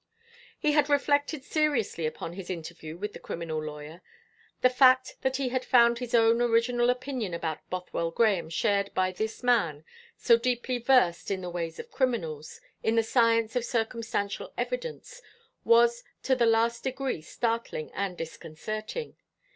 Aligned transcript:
He 0.57 0.71
had 0.71 0.89
reflected 0.89 1.43
seriously 1.43 2.07
upon 2.07 2.33
his 2.33 2.49
interview 2.49 2.97
with 2.97 3.13
the 3.13 3.19
criminal 3.19 3.61
lawyer. 3.63 4.01
The 4.61 4.69
fact 4.71 5.17
that 5.21 5.35
he 5.35 5.49
had 5.49 5.63
found 5.63 5.99
his 5.99 6.15
own 6.15 6.41
original 6.41 6.89
opinion 6.89 7.35
about 7.35 7.59
Bothwell 7.69 8.09
Grahame 8.11 8.49
shared 8.49 8.91
by 8.95 9.11
this 9.11 9.43
man, 9.43 9.85
so 10.17 10.37
deeply 10.39 10.79
versed 10.79 11.29
in 11.29 11.41
the 11.41 11.51
ways 11.51 11.77
of 11.77 11.91
criminals, 11.91 12.59
in 12.81 12.95
the 12.95 13.03
science 13.03 13.55
of 13.55 13.63
circumstantial 13.63 14.51
evidence, 14.57 15.21
was 15.63 16.03
to 16.23 16.35
the 16.35 16.47
last 16.47 16.83
degree 16.83 17.21
startling 17.21 17.91
and 17.93 18.17
disconcerting. 18.17 19.17